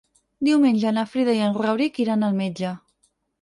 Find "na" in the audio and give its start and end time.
0.95-1.03